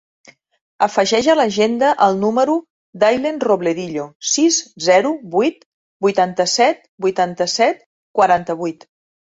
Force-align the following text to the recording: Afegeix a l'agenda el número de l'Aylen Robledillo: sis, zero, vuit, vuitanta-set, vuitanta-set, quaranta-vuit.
Afegeix 0.85 1.27
a 1.33 1.35
l'agenda 1.39 1.91
el 2.05 2.17
número 2.23 2.55
de 3.03 3.11
l'Aylen 3.11 3.37
Robledillo: 3.45 4.07
sis, 4.31 4.59
zero, 4.89 5.13
vuit, 5.37 5.63
vuitanta-set, 6.09 6.83
vuitanta-set, 7.09 7.89
quaranta-vuit. 8.21 8.93